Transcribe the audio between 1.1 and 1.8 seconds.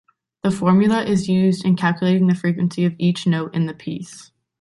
used in